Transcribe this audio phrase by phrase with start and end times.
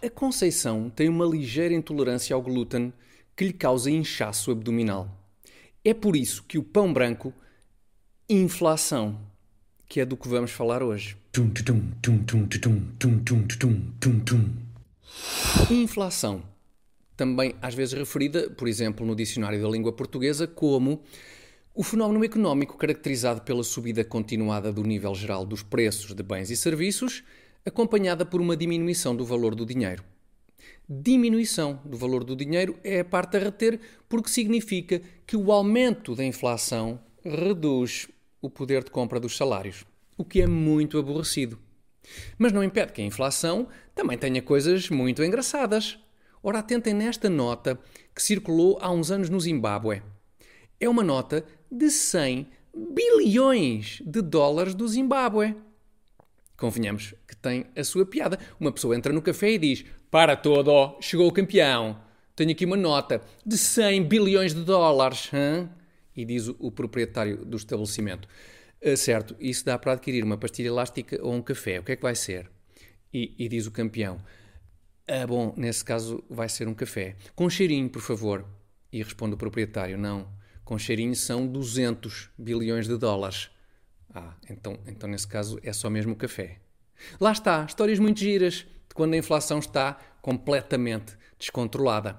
[0.00, 2.92] A Conceição tem uma ligeira intolerância ao glúten
[3.34, 5.10] que lhe causa inchaço abdominal.
[5.84, 7.34] É por isso que o pão branco,
[8.28, 9.18] inflação,
[9.88, 11.16] que é do que vamos falar hoje.
[15.68, 16.44] Inflação,
[17.16, 21.02] também às vezes referida, por exemplo, no dicionário da língua portuguesa, como
[21.74, 26.56] o fenómeno económico caracterizado pela subida continuada do nível geral dos preços de bens e
[26.56, 27.24] serviços,
[27.64, 30.04] acompanhada por uma diminuição do valor do dinheiro.
[30.88, 36.14] Diminuição do valor do dinheiro é a parte a reter porque significa que o aumento
[36.14, 38.08] da inflação reduz
[38.40, 39.84] o poder de compra dos salários,
[40.16, 41.58] o que é muito aborrecido.
[42.38, 45.98] Mas não impede que a inflação também tenha coisas muito engraçadas.
[46.42, 47.78] Ora, atentem nesta nota
[48.14, 50.02] que circulou há uns anos no Zimbábue.
[50.80, 55.56] É uma nota de 100 bilhões de dólares do Zimbábue.
[56.58, 58.36] Convenhamos que tem a sua piada.
[58.58, 62.00] Uma pessoa entra no café e diz: Para todo, chegou o campeão.
[62.34, 65.30] Tenho aqui uma nota de 100 bilhões de dólares.
[66.16, 68.28] E diz o, o proprietário do estabelecimento:
[68.84, 71.78] ah, Certo, isso dá para adquirir uma pastilha elástica ou um café.
[71.78, 72.50] O que é que vai ser?
[73.14, 74.20] E, e diz o campeão:
[75.06, 77.14] ah, Bom, nesse caso vai ser um café.
[77.36, 78.44] Com cheirinho, por favor.
[78.92, 80.28] E responde o proprietário: Não,
[80.64, 83.48] com cheirinho são 200 bilhões de dólares.
[84.18, 86.58] Ah, então, então nesse caso é só mesmo o café.
[87.20, 92.18] Lá está, histórias muito giras de quando a inflação está completamente descontrolada.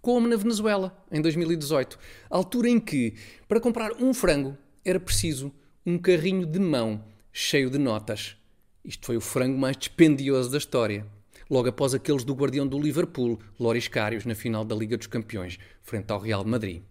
[0.00, 1.98] Como na Venezuela, em 2018,
[2.30, 3.14] altura em que,
[3.48, 5.52] para comprar um frango, era preciso
[5.84, 8.36] um carrinho de mão cheio de notas.
[8.84, 11.04] Isto foi o frango mais dispendioso da história.
[11.50, 15.58] Logo após aqueles do guardião do Liverpool, Loris Karius, na final da Liga dos Campeões,
[15.82, 16.82] frente ao Real Madrid.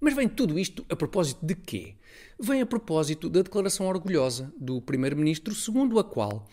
[0.00, 1.94] Mas vem tudo isto a propósito de quê?
[2.40, 6.48] Vem a propósito da declaração orgulhosa do Primeiro-Ministro, segundo a qual,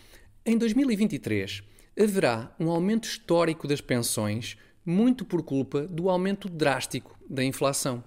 [0.45, 1.63] em 2023,
[1.97, 8.03] haverá um aumento histórico das pensões, muito por culpa do aumento drástico da inflação.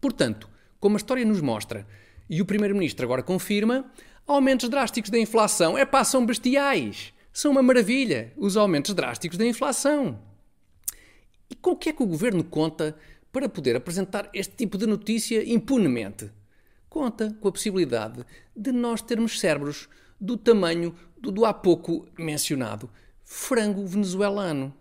[0.00, 0.48] Portanto,
[0.78, 1.84] como a história nos mostra,
[2.30, 3.90] e o Primeiro-Ministro agora confirma,
[4.24, 7.12] aumentos drásticos da inflação é pá, são bestiais.
[7.32, 10.20] São uma maravilha, os aumentos drásticos da inflação.
[11.50, 12.96] E com o que é que o governo conta
[13.32, 16.30] para poder apresentar este tipo de notícia impunemente.
[16.88, 18.24] Conta com a possibilidade
[18.56, 19.88] de nós termos cérebros
[20.20, 22.90] do tamanho do, do há pouco mencionado
[23.22, 24.74] frango venezuelano.